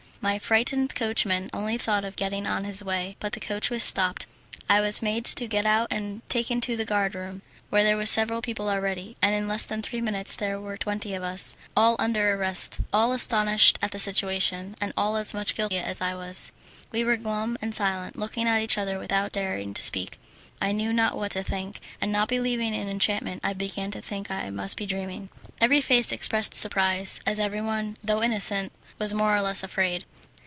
[0.23, 4.27] My frightened coachman only thought of getting on his way, but the coach was stopped.
[4.69, 8.05] I was made to get out and taken to the guard room, where there were
[8.05, 11.95] several people already, and in less than three minutes there were twenty of us, all
[11.97, 16.51] under arrest, all astonished at the situation, and all as much guilty as I was.
[16.91, 20.19] We sat glum and silent, looking at each other without daring to speak.
[20.63, 24.29] I knew not what to think, and not believing in enchantment I began to think
[24.29, 25.29] I must be dreaming.
[25.59, 30.05] Every face expressed surprise, as everyone, though innocent, was more or less afraid.